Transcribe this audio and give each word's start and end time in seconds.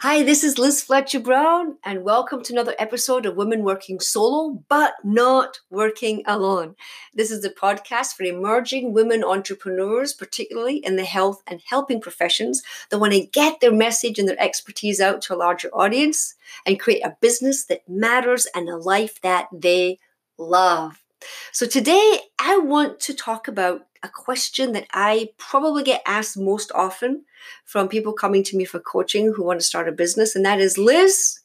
Hi, 0.00 0.22
this 0.22 0.44
is 0.44 0.58
Liz 0.58 0.80
Fletcher 0.80 1.18
Brown, 1.18 1.76
and 1.82 2.04
welcome 2.04 2.40
to 2.44 2.52
another 2.52 2.76
episode 2.78 3.26
of 3.26 3.34
Women 3.34 3.64
Working 3.64 3.98
Solo, 3.98 4.62
but 4.68 4.94
not 5.02 5.58
working 5.70 6.22
alone. 6.24 6.76
This 7.14 7.32
is 7.32 7.42
the 7.42 7.50
podcast 7.50 8.12
for 8.12 8.22
emerging 8.22 8.92
women 8.92 9.24
entrepreneurs, 9.24 10.12
particularly 10.12 10.76
in 10.76 10.94
the 10.94 11.04
health 11.04 11.42
and 11.48 11.60
helping 11.64 12.00
professions, 12.00 12.62
that 12.90 13.00
want 13.00 13.12
to 13.14 13.26
get 13.26 13.60
their 13.60 13.72
message 13.72 14.20
and 14.20 14.28
their 14.28 14.40
expertise 14.40 15.00
out 15.00 15.20
to 15.22 15.34
a 15.34 15.36
larger 15.36 15.68
audience 15.70 16.36
and 16.64 16.78
create 16.78 17.04
a 17.04 17.16
business 17.20 17.64
that 17.64 17.88
matters 17.88 18.46
and 18.54 18.68
a 18.68 18.76
life 18.76 19.20
that 19.22 19.48
they 19.52 19.98
love. 20.38 21.02
So, 21.50 21.66
today 21.66 22.20
I 22.38 22.58
want 22.58 23.00
to 23.00 23.14
talk 23.14 23.48
about 23.48 23.87
a 24.02 24.08
question 24.08 24.72
that 24.72 24.86
I 24.92 25.30
probably 25.38 25.82
get 25.82 26.02
asked 26.06 26.36
most 26.36 26.70
often 26.74 27.24
from 27.64 27.88
people 27.88 28.12
coming 28.12 28.42
to 28.44 28.56
me 28.56 28.64
for 28.64 28.80
coaching 28.80 29.32
who 29.32 29.44
want 29.44 29.60
to 29.60 29.66
start 29.66 29.88
a 29.88 29.92
business, 29.92 30.34
and 30.34 30.44
that 30.44 30.60
is 30.60 30.78
Liz, 30.78 31.40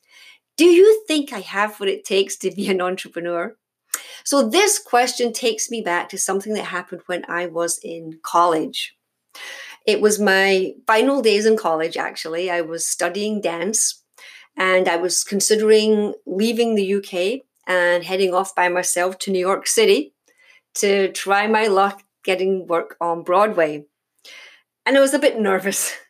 do 0.58 0.66
you 0.66 1.03
think 1.08 1.34
I 1.34 1.39
have 1.39 1.80
what 1.80 1.89
it 1.89 2.05
takes 2.05 2.35
to 2.38 2.52
be 2.52 2.70
an 2.70 2.81
entrepreneur? 2.81 3.55
So, 4.23 4.47
this 4.47 4.80
question 4.80 5.34
takes 5.34 5.70
me 5.70 5.81
back 5.81 6.09
to 6.09 6.17
something 6.17 6.53
that 6.53 6.66
happened 6.66 7.02
when 7.08 7.25
I 7.27 7.47
was 7.47 7.80
in 7.84 8.20
college. 8.23 8.95
It 9.85 9.99
was 9.99 10.20
my 10.20 10.73
final 10.88 11.22
days 11.22 11.45
in 11.45 11.58
college, 11.58 11.97
actually. 11.97 12.49
I 12.49 12.61
was 12.61 12.88
studying 12.88 13.41
dance 13.41 14.02
and 14.55 14.88
I 14.88 14.95
was 14.95 15.23
considering 15.23 16.13
leaving 16.25 16.75
the 16.75 16.95
UK 16.95 17.41
and 17.67 18.03
heading 18.03 18.33
off 18.33 18.55
by 18.55 18.70
myself 18.70 19.17
to 19.20 19.31
New 19.31 19.39
York 19.39 19.67
City 19.67 20.13
to 20.75 21.11
try 21.11 21.47
my 21.47 21.67
luck 21.67 22.03
getting 22.23 22.68
work 22.68 22.95
on 23.02 23.23
Broadway. 23.23 23.86
And 24.86 24.98
I 24.98 25.02
was 25.02 25.14
a 25.14 25.20
bit 25.20 25.40
nervous. 25.40 25.94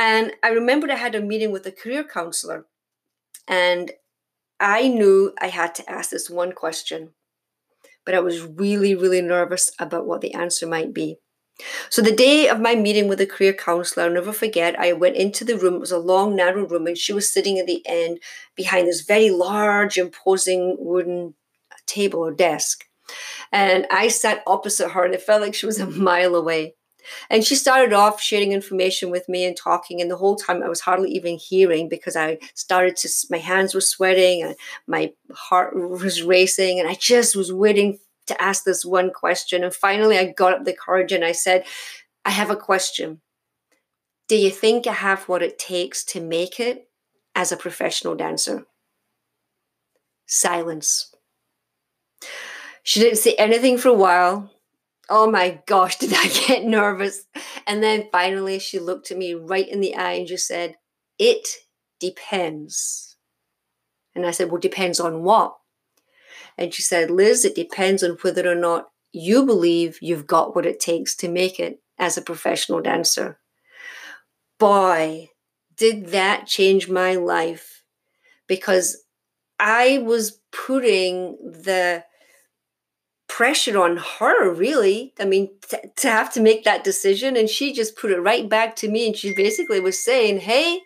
And 0.00 0.32
I 0.44 0.50
remembered 0.50 0.92
I 0.92 0.94
had 0.94 1.16
a 1.16 1.20
meeting 1.20 1.50
with 1.50 1.66
a 1.66 1.72
career 1.72 2.04
counselor. 2.04 2.66
And 3.48 3.90
I 4.60 4.88
knew 4.88 5.34
I 5.40 5.48
had 5.48 5.74
to 5.76 5.90
ask 5.90 6.10
this 6.10 6.30
one 6.30 6.52
question, 6.52 7.10
but 8.04 8.14
I 8.14 8.20
was 8.20 8.42
really, 8.42 8.94
really 8.94 9.22
nervous 9.22 9.72
about 9.78 10.06
what 10.06 10.20
the 10.20 10.34
answer 10.34 10.66
might 10.66 10.92
be. 10.92 11.18
So, 11.90 12.02
the 12.02 12.14
day 12.14 12.48
of 12.48 12.60
my 12.60 12.76
meeting 12.76 13.08
with 13.08 13.18
the 13.18 13.26
career 13.26 13.52
counselor, 13.52 14.04
I'll 14.04 14.12
never 14.12 14.32
forget, 14.32 14.78
I 14.78 14.92
went 14.92 15.16
into 15.16 15.44
the 15.44 15.56
room. 15.56 15.74
It 15.74 15.80
was 15.80 15.90
a 15.90 15.98
long, 15.98 16.36
narrow 16.36 16.64
room, 16.66 16.86
and 16.86 16.96
she 16.96 17.12
was 17.12 17.28
sitting 17.28 17.58
at 17.58 17.66
the 17.66 17.82
end 17.84 18.20
behind 18.54 18.86
this 18.86 19.00
very 19.00 19.30
large, 19.30 19.98
imposing 19.98 20.76
wooden 20.78 21.34
table 21.86 22.20
or 22.20 22.30
desk. 22.32 22.84
And 23.52 23.86
I 23.90 24.08
sat 24.08 24.42
opposite 24.46 24.90
her 24.90 25.04
and 25.04 25.14
it 25.14 25.22
felt 25.22 25.42
like 25.42 25.54
she 25.54 25.66
was 25.66 25.80
a 25.80 25.86
mile 25.86 26.34
away. 26.34 26.74
And 27.30 27.44
she 27.44 27.54
started 27.54 27.92
off 27.92 28.20
sharing 28.20 28.52
information 28.52 29.10
with 29.10 29.28
me 29.28 29.44
and 29.44 29.56
talking. 29.56 30.00
And 30.00 30.10
the 30.10 30.16
whole 30.16 30.36
time 30.36 30.62
I 30.62 30.68
was 30.68 30.80
hardly 30.80 31.10
even 31.12 31.38
hearing 31.38 31.88
because 31.88 32.16
I 32.16 32.38
started 32.54 32.96
to, 32.96 33.08
my 33.30 33.38
hands 33.38 33.74
were 33.74 33.80
sweating 33.80 34.42
and 34.42 34.54
my 34.86 35.12
heart 35.32 35.74
was 35.74 36.22
racing. 36.22 36.78
And 36.78 36.88
I 36.88 36.94
just 36.94 37.34
was 37.34 37.52
waiting 37.52 37.98
to 38.26 38.42
ask 38.42 38.64
this 38.64 38.84
one 38.84 39.10
question. 39.10 39.64
And 39.64 39.74
finally, 39.74 40.18
I 40.18 40.32
got 40.32 40.52
up 40.52 40.64
the 40.64 40.74
courage 40.74 41.12
and 41.12 41.24
I 41.24 41.32
said, 41.32 41.64
I 42.24 42.30
have 42.30 42.50
a 42.50 42.56
question. 42.56 43.20
Do 44.28 44.36
you 44.36 44.50
think 44.50 44.86
I 44.86 44.92
have 44.92 45.28
what 45.28 45.42
it 45.42 45.58
takes 45.58 46.04
to 46.06 46.20
make 46.20 46.60
it 46.60 46.88
as 47.34 47.50
a 47.50 47.56
professional 47.56 48.14
dancer? 48.14 48.66
Silence. 50.26 51.14
She 52.88 53.00
didn't 53.00 53.18
say 53.18 53.34
anything 53.34 53.76
for 53.76 53.90
a 53.90 53.92
while. 53.92 54.50
Oh 55.10 55.30
my 55.30 55.60
gosh, 55.66 55.96
did 55.98 56.14
I 56.14 56.26
get 56.26 56.64
nervous? 56.64 57.26
And 57.66 57.82
then 57.82 58.08
finally, 58.10 58.58
she 58.58 58.78
looked 58.78 59.10
at 59.10 59.18
me 59.18 59.34
right 59.34 59.68
in 59.68 59.82
the 59.82 59.94
eye 59.94 60.12
and 60.12 60.26
just 60.26 60.46
said, 60.46 60.76
It 61.18 61.46
depends. 62.00 63.18
And 64.14 64.24
I 64.24 64.30
said, 64.30 64.50
Well, 64.50 64.58
depends 64.58 65.00
on 65.00 65.22
what? 65.22 65.58
And 66.56 66.72
she 66.72 66.80
said, 66.80 67.10
Liz, 67.10 67.44
it 67.44 67.54
depends 67.54 68.02
on 68.02 68.16
whether 68.22 68.50
or 68.50 68.54
not 68.54 68.88
you 69.12 69.44
believe 69.44 69.98
you've 70.00 70.26
got 70.26 70.56
what 70.56 70.64
it 70.64 70.80
takes 70.80 71.14
to 71.16 71.28
make 71.28 71.60
it 71.60 71.82
as 71.98 72.16
a 72.16 72.22
professional 72.22 72.80
dancer. 72.80 73.38
Boy, 74.58 75.28
did 75.76 76.06
that 76.06 76.46
change 76.46 76.88
my 76.88 77.16
life 77.16 77.82
because 78.46 79.04
I 79.58 79.98
was 79.98 80.40
putting 80.52 81.36
the 81.42 82.04
pressure 83.38 83.78
on 83.78 83.98
her 84.18 84.52
really. 84.52 85.14
I 85.20 85.24
mean 85.24 85.50
t- 85.70 85.76
to 85.98 86.08
have 86.10 86.32
to 86.32 86.40
make 86.40 86.64
that 86.64 86.82
decision 86.82 87.36
and 87.36 87.48
she 87.48 87.72
just 87.72 87.96
put 87.96 88.10
it 88.10 88.18
right 88.20 88.48
back 88.48 88.74
to 88.76 88.88
me 88.88 89.06
and 89.06 89.16
she 89.16 89.32
basically 89.32 89.78
was 89.78 90.04
saying 90.04 90.40
hey 90.40 90.80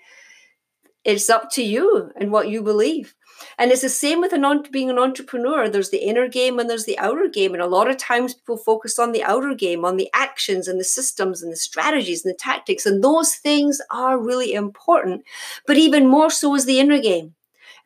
it's 1.02 1.30
up 1.30 1.50
to 1.52 1.62
you 1.62 2.12
and 2.14 2.30
what 2.30 2.50
you 2.50 2.62
believe. 2.62 3.14
And 3.58 3.72
it's 3.72 3.80
the 3.80 3.88
same 3.88 4.20
with 4.20 4.34
an 4.34 4.44
being 4.70 4.91
an 4.91 4.98
entrepreneur. 4.98 5.66
There's 5.66 5.88
the 5.88 6.06
inner 6.06 6.28
game 6.28 6.58
and 6.58 6.68
there's 6.68 6.84
the 6.84 6.98
outer 6.98 7.26
game 7.26 7.54
and 7.54 7.62
a 7.62 7.74
lot 7.78 7.88
of 7.88 7.96
times 7.96 8.34
people 8.34 8.58
focus 8.58 8.98
on 8.98 9.12
the 9.12 9.24
outer 9.24 9.54
game 9.54 9.82
on 9.82 9.96
the 9.96 10.10
actions 10.12 10.68
and 10.68 10.78
the 10.78 10.84
systems 10.84 11.42
and 11.42 11.50
the 11.50 11.56
strategies 11.56 12.22
and 12.22 12.34
the 12.34 12.38
tactics 12.38 12.84
and 12.84 13.02
those 13.02 13.34
things 13.34 13.80
are 13.91 14.18
really 14.18 14.52
important. 14.52 15.22
But 15.66 15.78
even 15.78 16.06
more 16.06 16.28
so 16.28 16.54
is 16.54 16.66
the 16.66 16.80
inner 16.80 17.00
game 17.00 17.34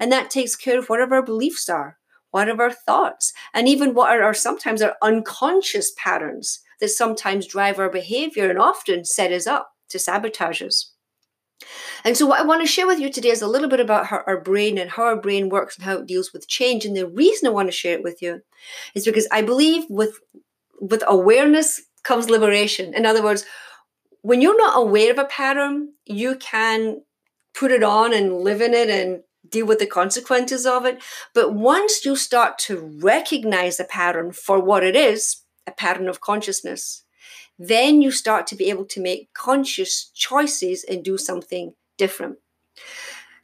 and 0.00 0.10
that 0.10 0.28
takes 0.28 0.56
care 0.56 0.80
of 0.80 0.88
whatever 0.88 1.14
our 1.14 1.22
beliefs 1.22 1.68
are 1.68 1.95
what 2.36 2.50
are 2.50 2.60
our 2.60 2.70
thoughts? 2.70 3.32
And 3.54 3.66
even 3.66 3.94
what 3.94 4.10
are 4.10 4.22
our 4.22 4.34
sometimes 4.34 4.82
our 4.82 4.94
unconscious 5.00 5.92
patterns 5.96 6.60
that 6.80 6.90
sometimes 6.90 7.46
drive 7.46 7.78
our 7.78 7.88
behavior 7.88 8.50
and 8.50 8.58
often 8.58 9.06
set 9.06 9.32
us 9.32 9.46
up 9.46 9.70
to 9.88 9.98
sabotage 9.98 10.60
us. 10.60 10.92
And 12.04 12.14
so, 12.14 12.26
what 12.26 12.38
I 12.38 12.44
want 12.44 12.60
to 12.60 12.66
share 12.66 12.86
with 12.86 13.00
you 13.00 13.10
today 13.10 13.30
is 13.30 13.40
a 13.40 13.48
little 13.48 13.70
bit 13.70 13.80
about 13.80 14.04
how 14.08 14.20
our 14.26 14.38
brain 14.38 14.76
and 14.76 14.90
how 14.90 15.04
our 15.04 15.18
brain 15.18 15.48
works 15.48 15.76
and 15.76 15.86
how 15.86 15.96
it 15.96 16.06
deals 16.06 16.34
with 16.34 16.46
change. 16.46 16.84
And 16.84 16.94
the 16.94 17.08
reason 17.08 17.48
I 17.48 17.52
want 17.52 17.68
to 17.68 17.72
share 17.72 17.94
it 17.94 18.02
with 18.02 18.20
you 18.20 18.42
is 18.94 19.06
because 19.06 19.26
I 19.32 19.40
believe 19.40 19.84
with 19.88 20.18
with 20.78 21.02
awareness 21.06 21.80
comes 22.02 22.28
liberation. 22.28 22.92
In 22.92 23.06
other 23.06 23.22
words, 23.22 23.46
when 24.20 24.42
you're 24.42 24.58
not 24.58 24.76
aware 24.76 25.10
of 25.10 25.18
a 25.18 25.24
pattern, 25.24 25.94
you 26.04 26.36
can 26.36 27.00
put 27.54 27.70
it 27.70 27.82
on 27.82 28.12
and 28.12 28.40
live 28.40 28.60
in 28.60 28.74
it 28.74 28.90
and 28.90 29.22
deal 29.50 29.66
with 29.66 29.78
the 29.78 29.86
consequences 29.86 30.66
of 30.66 30.84
it. 30.84 31.02
But 31.34 31.54
once 31.54 32.04
you 32.04 32.16
start 32.16 32.58
to 32.60 32.98
recognize 33.02 33.76
the 33.76 33.84
pattern 33.84 34.32
for 34.32 34.60
what 34.60 34.84
it 34.84 34.96
is, 34.96 35.42
a 35.66 35.72
pattern 35.72 36.08
of 36.08 36.20
consciousness, 36.20 37.02
then 37.58 38.02
you 38.02 38.10
start 38.10 38.46
to 38.48 38.54
be 38.54 38.70
able 38.70 38.84
to 38.84 39.00
make 39.00 39.32
conscious 39.32 40.10
choices 40.14 40.84
and 40.84 41.02
do 41.02 41.16
something 41.16 41.74
different. 41.96 42.38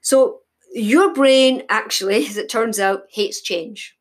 So, 0.01 0.41
your 0.75 1.13
brain 1.13 1.63
actually, 1.69 2.27
as 2.29 2.37
it 2.37 2.49
turns 2.49 2.79
out, 2.79 3.05
hates 3.11 3.41
change. 3.41 3.97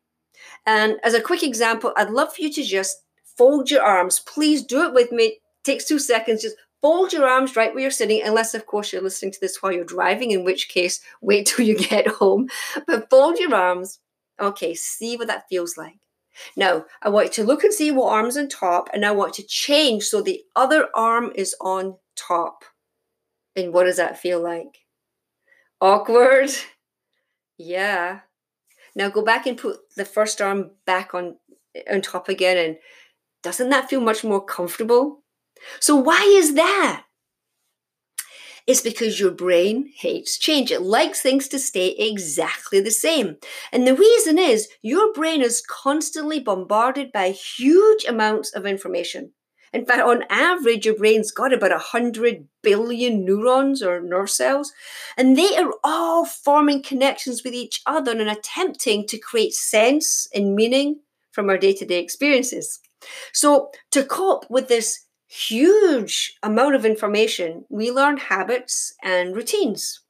And 0.66 0.96
as 1.02 1.14
a 1.14 1.20
quick 1.20 1.42
example, 1.42 1.92
I'd 1.96 2.10
love 2.10 2.34
for 2.34 2.42
you 2.42 2.52
to 2.52 2.62
just 2.62 3.02
fold 3.36 3.70
your 3.70 3.82
arms. 3.82 4.20
Please 4.20 4.62
do 4.62 4.86
it 4.86 4.94
with 4.94 5.10
me. 5.10 5.24
It 5.24 5.40
takes 5.64 5.86
two 5.86 5.98
seconds. 5.98 6.42
Just 6.42 6.56
Fold 6.82 7.12
your 7.12 7.28
arms 7.28 7.56
right 7.56 7.72
where 7.72 7.82
you're 7.82 7.90
sitting, 7.90 8.22
unless, 8.24 8.54
of 8.54 8.66
course, 8.66 8.92
you're 8.92 9.02
listening 9.02 9.32
to 9.32 9.40
this 9.40 9.62
while 9.62 9.72
you're 9.72 9.84
driving, 9.84 10.32
in 10.32 10.44
which 10.44 10.68
case, 10.68 11.00
wait 11.22 11.46
till 11.46 11.64
you 11.64 11.78
get 11.78 12.06
home. 12.08 12.48
But 12.86 13.08
fold 13.08 13.38
your 13.38 13.54
arms. 13.54 14.00
Okay, 14.40 14.74
see 14.74 15.16
what 15.16 15.28
that 15.28 15.48
feels 15.48 15.76
like. 15.76 16.00
Now, 16.56 16.86
I 17.02 17.08
want 17.10 17.26
you 17.28 17.44
to 17.44 17.44
look 17.44 17.62
and 17.62 17.72
see 17.72 17.90
what 17.90 18.12
arm's 18.12 18.36
on 18.36 18.48
top, 18.48 18.88
and 18.92 19.04
I 19.04 19.12
want 19.12 19.34
to 19.34 19.42
change 19.46 20.04
so 20.04 20.20
the 20.22 20.42
other 20.56 20.88
arm 20.94 21.30
is 21.34 21.54
on 21.60 21.96
top. 22.16 22.64
And 23.54 23.72
what 23.72 23.84
does 23.84 23.98
that 23.98 24.18
feel 24.18 24.42
like? 24.42 24.78
Awkward? 25.80 26.50
Yeah. 27.58 28.20
Now 28.96 29.08
go 29.08 29.22
back 29.22 29.46
and 29.46 29.56
put 29.58 29.78
the 29.96 30.04
first 30.04 30.40
arm 30.40 30.72
back 30.86 31.14
on 31.14 31.36
on 31.90 32.00
top 32.02 32.28
again, 32.28 32.58
and 32.58 32.78
doesn't 33.42 33.70
that 33.70 33.88
feel 33.88 34.00
much 34.00 34.24
more 34.24 34.44
comfortable? 34.44 35.21
So, 35.80 35.96
why 35.96 36.22
is 36.36 36.54
that? 36.54 37.04
It's 38.66 38.80
because 38.80 39.18
your 39.18 39.32
brain 39.32 39.90
hates 39.96 40.38
change. 40.38 40.70
It 40.70 40.82
likes 40.82 41.20
things 41.20 41.48
to 41.48 41.58
stay 41.58 41.88
exactly 41.88 42.80
the 42.80 42.92
same. 42.92 43.36
And 43.72 43.86
the 43.86 43.96
reason 43.96 44.38
is 44.38 44.68
your 44.82 45.12
brain 45.12 45.42
is 45.42 45.64
constantly 45.66 46.38
bombarded 46.38 47.10
by 47.12 47.30
huge 47.30 48.04
amounts 48.04 48.52
of 48.54 48.64
information. 48.64 49.32
In 49.72 49.86
fact, 49.86 50.02
on 50.02 50.24
average, 50.28 50.84
your 50.84 50.94
brain's 50.94 51.32
got 51.32 51.52
about 51.52 51.70
100 51.70 52.46
billion 52.62 53.24
neurons 53.24 53.82
or 53.82 54.00
nerve 54.00 54.28
cells, 54.30 54.72
and 55.16 55.36
they 55.36 55.56
are 55.56 55.72
all 55.82 56.26
forming 56.26 56.82
connections 56.82 57.42
with 57.42 57.54
each 57.54 57.80
other 57.86 58.12
and 58.12 58.28
attempting 58.28 59.06
to 59.06 59.18
create 59.18 59.54
sense 59.54 60.28
and 60.34 60.54
meaning 60.54 61.00
from 61.32 61.48
our 61.48 61.56
day 61.56 61.72
to 61.72 61.86
day 61.86 62.00
experiences. 62.00 62.80
So, 63.32 63.70
to 63.92 64.04
cope 64.04 64.44
with 64.50 64.68
this 64.68 65.06
huge 65.32 66.36
amount 66.42 66.74
of 66.74 66.84
information, 66.84 67.64
we 67.70 67.90
learn 67.90 68.18
habits 68.18 68.94
and 69.02 69.34
routines. 69.34 70.00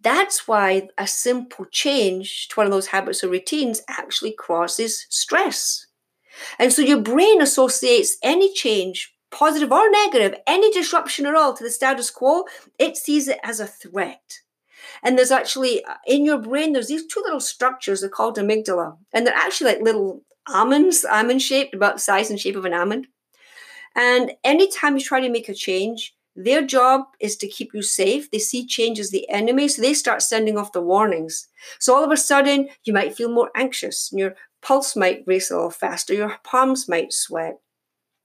That's 0.00 0.48
why 0.48 0.88
a 0.98 1.06
simple 1.06 1.64
change 1.66 2.48
to 2.48 2.56
one 2.56 2.66
of 2.66 2.72
those 2.72 2.88
habits 2.88 3.22
or 3.22 3.28
routines 3.28 3.82
actually 3.88 4.32
causes 4.32 5.06
stress. 5.08 5.86
And 6.58 6.72
so 6.72 6.82
your 6.82 7.00
brain 7.00 7.40
associates 7.40 8.16
any 8.22 8.52
change 8.52 9.14
positive 9.30 9.72
or 9.72 9.90
negative, 9.90 10.38
any 10.46 10.70
disruption 10.70 11.26
at 11.26 11.34
all 11.34 11.54
to 11.54 11.64
the 11.64 11.70
status 11.70 12.10
quo, 12.10 12.44
it 12.78 12.96
sees 12.96 13.28
it 13.28 13.38
as 13.42 13.60
a 13.60 13.66
threat. 13.66 14.40
And 15.02 15.16
there's 15.16 15.32
actually 15.32 15.84
uh, 15.84 15.94
in 16.06 16.24
your 16.24 16.38
brain, 16.38 16.72
there's 16.72 16.88
these 16.88 17.06
two 17.06 17.20
little 17.20 17.40
structures, 17.40 18.00
they're 18.00 18.10
called 18.10 18.38
amygdala. 18.38 18.96
And 19.12 19.26
they're 19.26 19.34
actually 19.34 19.72
like 19.72 19.82
little 19.82 20.22
almonds, 20.48 21.04
almond 21.04 21.42
shaped, 21.42 21.74
about 21.74 21.94
the 21.94 22.00
size 22.00 22.30
and 22.30 22.38
shape 22.38 22.56
of 22.56 22.64
an 22.64 22.74
almond. 22.74 23.08
And 23.94 24.32
anytime 24.42 24.96
you 24.96 25.02
try 25.04 25.20
to 25.20 25.28
make 25.28 25.48
a 25.48 25.54
change, 25.54 26.14
their 26.36 26.62
job 26.62 27.02
is 27.20 27.36
to 27.36 27.48
keep 27.48 27.72
you 27.74 27.82
safe. 27.82 28.30
They 28.30 28.38
see 28.38 28.66
change 28.66 28.98
as 28.98 29.10
the 29.10 29.28
enemy, 29.28 29.68
so 29.68 29.80
they 29.80 29.94
start 29.94 30.22
sending 30.22 30.58
off 30.58 30.72
the 30.72 30.82
warnings. 30.82 31.46
So 31.78 31.94
all 31.94 32.04
of 32.04 32.10
a 32.10 32.16
sudden, 32.16 32.68
you 32.84 32.92
might 32.92 33.16
feel 33.16 33.30
more 33.30 33.50
anxious, 33.54 34.10
and 34.10 34.18
your 34.18 34.34
pulse 34.60 34.96
might 34.96 35.24
race 35.26 35.50
a 35.50 35.54
little 35.54 35.70
faster, 35.70 36.14
your 36.14 36.36
palms 36.42 36.88
might 36.88 37.12
sweat. 37.12 37.60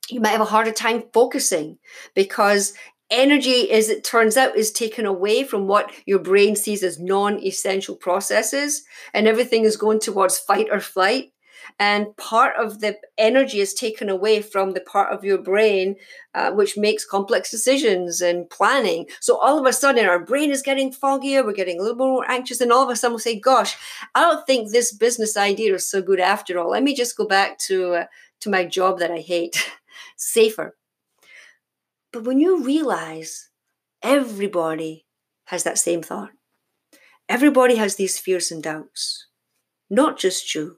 You 0.09 0.21
might 0.21 0.29
have 0.29 0.41
a 0.41 0.45
harder 0.45 0.71
time 0.71 1.03
focusing 1.13 1.77
because 2.15 2.73
energy, 3.11 3.69
as 3.71 3.89
it 3.89 4.03
turns 4.03 4.37
out, 4.37 4.55
is 4.55 4.71
taken 4.71 5.05
away 5.05 5.43
from 5.43 5.67
what 5.67 5.91
your 6.07 6.19
brain 6.19 6.55
sees 6.55 6.81
as 6.81 6.99
non 6.99 7.43
essential 7.43 7.95
processes, 7.95 8.83
and 9.13 9.27
everything 9.27 9.65
is 9.65 9.77
going 9.77 9.99
towards 9.99 10.39
fight 10.39 10.67
or 10.71 10.79
flight. 10.79 11.31
And 11.79 12.15
part 12.17 12.55
of 12.57 12.81
the 12.81 12.97
energy 13.17 13.61
is 13.61 13.73
taken 13.73 14.09
away 14.09 14.41
from 14.41 14.71
the 14.71 14.81
part 14.81 15.13
of 15.13 15.23
your 15.23 15.37
brain 15.37 15.95
uh, 16.35 16.51
which 16.51 16.77
makes 16.77 17.05
complex 17.05 17.49
decisions 17.49 18.21
and 18.21 18.49
planning. 18.49 19.05
So 19.21 19.37
all 19.37 19.57
of 19.57 19.65
a 19.65 19.73
sudden, 19.73 20.05
our 20.05 20.23
brain 20.23 20.51
is 20.51 20.61
getting 20.61 20.91
foggier, 20.91 21.43
we're 21.43 21.53
getting 21.53 21.79
a 21.79 21.81
little 21.81 21.97
more 21.97 22.29
anxious, 22.29 22.61
and 22.61 22.71
all 22.71 22.83
of 22.83 22.89
a 22.89 22.95
sudden 22.95 23.13
we'll 23.13 23.19
say, 23.19 23.39
Gosh, 23.39 23.77
I 24.13 24.21
don't 24.21 24.45
think 24.45 24.71
this 24.71 24.91
business 24.91 25.37
idea 25.37 25.73
is 25.73 25.89
so 25.89 26.01
good 26.01 26.19
after 26.19 26.59
all. 26.59 26.71
Let 26.71 26.83
me 26.83 26.93
just 26.93 27.17
go 27.17 27.25
back 27.25 27.57
to, 27.59 27.93
uh, 27.93 28.05
to 28.41 28.49
my 28.49 28.65
job 28.65 28.99
that 28.99 29.11
I 29.11 29.19
hate. 29.19 29.71
Safer 30.17 30.75
but 32.11 32.23
when 32.23 32.39
you 32.39 32.63
realize 32.63 33.49
everybody 34.01 35.05
has 35.45 35.63
that 35.63 35.77
same 35.77 36.01
thought, 36.01 36.31
everybody 37.27 37.75
has 37.75 37.95
these 37.95 38.17
fears 38.17 38.51
and 38.51 38.63
doubts, 38.63 39.27
not 39.89 40.17
just 40.17 40.55
you. 40.55 40.77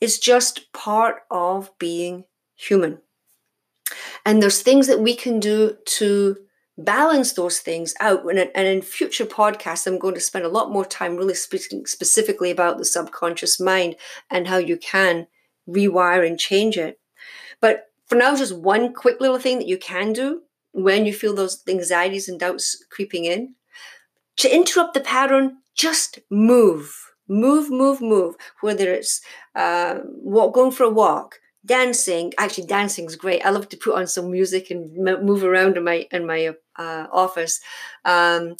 It's 0.00 0.18
just 0.18 0.72
part 0.72 1.22
of 1.30 1.70
being 1.78 2.24
human. 2.54 2.98
And 4.24 4.42
there's 4.42 4.62
things 4.62 4.86
that 4.88 5.00
we 5.00 5.14
can 5.14 5.38
do 5.40 5.76
to 5.84 6.36
balance 6.76 7.32
those 7.32 7.60
things 7.60 7.94
out. 8.00 8.28
And 8.28 8.50
in 8.54 8.82
future 8.82 9.24
podcasts, 9.24 9.86
I'm 9.86 9.98
going 9.98 10.14
to 10.14 10.20
spend 10.20 10.44
a 10.44 10.50
lot 10.50 10.72
more 10.72 10.84
time 10.84 11.16
really 11.16 11.34
speaking 11.34 11.86
specifically 11.86 12.50
about 12.50 12.78
the 12.78 12.84
subconscious 12.84 13.60
mind 13.60 13.96
and 14.30 14.48
how 14.48 14.58
you 14.58 14.76
can 14.76 15.28
rewire 15.68 16.26
and 16.26 16.38
change 16.38 16.76
it. 16.76 17.00
But 17.60 17.86
for 18.06 18.16
now, 18.16 18.36
just 18.36 18.56
one 18.56 18.92
quick 18.92 19.20
little 19.20 19.38
thing 19.38 19.58
that 19.58 19.68
you 19.68 19.78
can 19.78 20.12
do 20.12 20.42
when 20.72 21.06
you 21.06 21.12
feel 21.12 21.34
those 21.34 21.62
anxieties 21.68 22.28
and 22.28 22.38
doubts 22.38 22.84
creeping 22.90 23.24
in. 23.24 23.54
To 24.38 24.54
interrupt 24.54 24.92
the 24.92 25.00
pattern, 25.00 25.58
just 25.74 26.18
move. 26.30 27.05
Move, 27.28 27.70
move, 27.70 28.00
move. 28.00 28.36
Whether 28.60 28.92
it's 28.92 29.20
uh, 29.54 29.98
walk, 30.04 30.54
going 30.54 30.70
for 30.70 30.84
a 30.84 30.90
walk, 30.90 31.40
dancing. 31.64 32.32
Actually, 32.38 32.66
dancing 32.68 33.06
is 33.06 33.16
great. 33.16 33.44
I 33.44 33.50
love 33.50 33.68
to 33.70 33.76
put 33.76 33.96
on 33.96 34.06
some 34.06 34.30
music 34.30 34.70
and 34.70 34.94
move 35.24 35.42
around 35.42 35.76
in 35.76 35.84
my 35.84 36.06
in 36.12 36.26
my 36.26 36.54
uh, 36.76 37.06
office. 37.12 37.60
Um, 38.04 38.56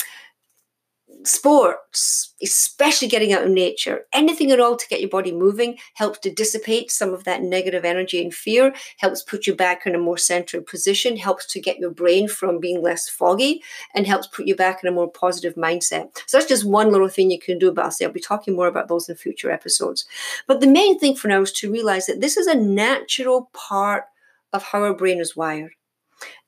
sports, 1.25 2.35
especially 2.43 3.09
getting 3.09 3.33
out 3.33 3.45
in 3.45 3.55
nature, 3.55 4.03
anything 4.13 4.51
at 4.51 4.61
all 4.61 4.77
to 4.77 4.89
get 4.89 5.01
your 5.01 5.11
body 5.11 5.33
moving 5.33 5.79
helps 5.95 6.19
to 6.21 6.31
dissipate 6.33 6.91
some 6.91 7.13
of 7.13 7.25
that 7.25 7.43
negative 7.43 7.85
energy 7.85 8.23
and 8.23 8.35
fear, 8.35 8.75
helps 8.99 9.23
put 9.23 9.47
you 9.47 9.55
back 9.55 9.87
in 9.87 9.95
a 9.95 9.99
more 9.99 10.19
centered 10.19 10.67
position, 10.67 11.17
helps 11.17 11.47
to 11.47 11.61
get 11.61 11.79
your 11.79 11.91
brain 11.91 12.29
from 12.29 12.61
being 12.61 12.83
less 12.83 13.09
foggy, 13.09 13.63
and 13.95 14.07
helps 14.07 14.27
put 14.27 14.47
you 14.47 14.55
back 14.55 14.83
in 14.83 14.89
a 14.89 14.93
more 14.93 15.11
positive 15.11 15.55
mindset. 15.55 16.17
So 16.27 16.37
that's 16.37 16.49
just 16.49 16.67
one 16.69 16.91
little 16.91 17.09
thing 17.09 17.31
you 17.31 17.39
can 17.39 17.59
do 17.59 17.69
about 17.69 18.01
it. 18.01 18.05
I'll 18.05 18.13
be 18.13 18.21
talking 18.21 18.55
more 18.55 18.69
about 18.69 18.89
those 18.89 19.09
in 19.09 19.17
future 19.17 19.51
episodes. 19.51 20.05
But 20.47 20.61
the 20.61 20.67
main 20.67 20.99
thing 20.99 21.17
for 21.17 21.29
now 21.29 21.43
is 21.43 21.53
to 21.53 21.71
realize 21.71 22.07
that 22.07 22.21
this 22.21 22.37
is 22.37 22.47
a 22.47 22.55
natural 22.55 23.51
part 23.53 24.05
of 24.53 24.63
how 24.63 24.83
our 24.83 24.95
brain 24.95 25.21
is 25.21 25.37
wired. 25.37 25.73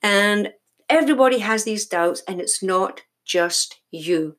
And 0.03 0.53
everybody 0.89 1.39
has 1.39 1.65
these 1.65 1.87
doubts, 1.87 2.23
and 2.27 2.41
it's 2.41 2.63
not 2.63 3.03
just 3.25 3.81
you. 3.91 4.37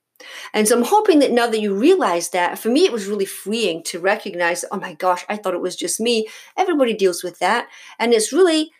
And 0.53 0.67
so 0.67 0.77
I'm 0.77 0.83
hoping 0.83 1.19
that 1.19 1.31
now 1.31 1.47
that 1.47 1.61
you 1.61 1.73
realize 1.73 2.29
that, 2.29 2.59
for 2.59 2.69
me, 2.69 2.85
it 2.85 2.91
was 2.91 3.07
really 3.07 3.25
freeing 3.25 3.83
to 3.83 3.99
recognize, 3.99 4.65
oh 4.71 4.79
my 4.79 4.93
gosh, 4.93 5.25
I 5.29 5.37
thought 5.37 5.53
it 5.53 5.61
was 5.61 5.75
just 5.75 5.99
me. 5.99 6.27
Everybody 6.57 6.93
deals 6.93 7.23
with 7.23 7.39
that. 7.39 7.67
And 7.97 8.13
it's 8.13 8.33
really 8.33 8.71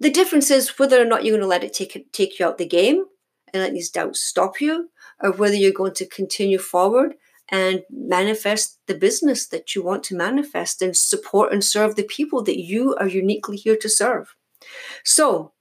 the 0.00 0.10
difference 0.10 0.50
is 0.50 0.78
whether 0.78 1.00
or 1.00 1.04
not 1.04 1.24
you're 1.24 1.32
going 1.32 1.42
to 1.42 1.46
let 1.46 1.64
it 1.64 1.72
take, 1.72 2.12
take 2.12 2.38
you 2.38 2.46
out 2.46 2.58
the 2.58 2.66
game 2.66 3.04
and 3.52 3.62
let 3.62 3.72
these 3.72 3.90
doubts 3.90 4.22
stop 4.22 4.60
you, 4.60 4.90
or 5.20 5.32
whether 5.32 5.54
you're 5.54 5.72
going 5.72 5.94
to 5.94 6.06
continue 6.06 6.58
forward 6.58 7.14
and 7.48 7.82
manifest 7.90 8.78
the 8.86 8.94
business 8.94 9.46
that 9.46 9.74
you 9.74 9.82
want 9.82 10.04
to 10.04 10.16
manifest 10.16 10.82
and 10.82 10.96
support 10.96 11.52
and 11.52 11.64
serve 11.64 11.96
the 11.96 12.02
people 12.02 12.42
that 12.42 12.58
you 12.58 12.94
are 12.96 13.08
uniquely 13.08 13.56
here 13.56 13.76
to 13.76 13.88
serve. 13.88 14.36
So, 15.02 15.52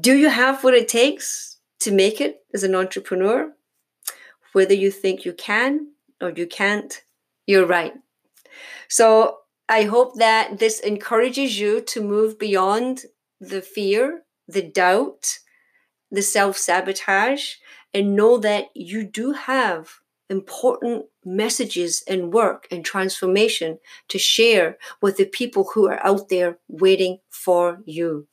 do 0.00 0.14
you 0.14 0.28
have 0.28 0.62
what 0.62 0.74
it 0.74 0.86
takes 0.86 1.58
to 1.80 1.90
make 1.90 2.20
it 2.20 2.42
as 2.52 2.62
an 2.62 2.74
entrepreneur? 2.74 3.52
Whether 4.58 4.74
you 4.74 4.90
think 4.90 5.24
you 5.24 5.32
can 5.32 5.92
or 6.20 6.30
you 6.30 6.44
can't, 6.44 7.04
you're 7.46 7.64
right. 7.78 7.94
So 8.88 9.38
I 9.68 9.84
hope 9.84 10.16
that 10.16 10.58
this 10.58 10.80
encourages 10.80 11.60
you 11.60 11.80
to 11.82 12.02
move 12.02 12.40
beyond 12.40 13.04
the 13.40 13.62
fear, 13.62 14.24
the 14.48 14.62
doubt, 14.62 15.38
the 16.10 16.22
self 16.22 16.56
sabotage, 16.58 17.54
and 17.94 18.16
know 18.16 18.36
that 18.38 18.64
you 18.74 19.04
do 19.04 19.30
have 19.30 20.00
important 20.28 21.04
messages 21.24 22.02
and 22.08 22.34
work 22.34 22.66
and 22.72 22.84
transformation 22.84 23.78
to 24.08 24.18
share 24.18 24.76
with 25.00 25.18
the 25.18 25.30
people 25.40 25.70
who 25.72 25.86
are 25.86 26.04
out 26.04 26.30
there 26.30 26.58
waiting 26.66 27.18
for 27.30 27.80
you. 27.86 28.26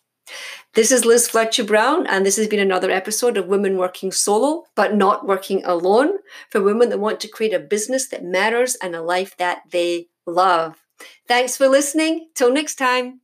This 0.74 0.92
is 0.92 1.06
Liz 1.06 1.30
Fletcher 1.30 1.64
Brown, 1.64 2.06
and 2.08 2.26
this 2.26 2.36
has 2.36 2.48
been 2.48 2.60
another 2.60 2.92
episode 2.92 3.38
of 3.38 3.48
Women 3.48 3.78
Working 3.78 4.12
Solo, 4.12 4.66
but 4.76 4.96
not 4.96 5.26
working 5.26 5.64
alone, 5.64 6.18
for 6.50 6.62
women 6.62 6.90
that 6.90 7.00
want 7.00 7.20
to 7.22 7.28
create 7.28 7.54
a 7.54 7.60
business 7.60 8.08
that 8.10 8.24
matters 8.24 8.76
and 8.76 8.96
a 8.96 9.02
life 9.02 9.38
that 9.38 9.62
they 9.72 10.08
love. 10.26 10.84
Thanks 11.28 11.56
for 11.56 11.68
listening. 11.68 12.30
Till 12.36 12.52
next 12.52 12.76
time. 12.76 13.22